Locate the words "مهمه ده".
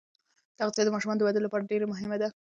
1.91-2.27